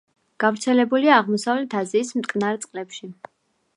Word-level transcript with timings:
გავრცელებულია 0.43 1.13
აღმოსავლეთ 1.23 1.75
აზიის 1.83 2.13
მტკნარ 2.21 2.59
წყლებში. 2.65 3.13